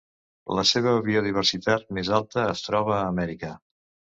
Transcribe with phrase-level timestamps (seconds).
[0.59, 3.53] La seva biodiversitat més alta es troba a Amèrica.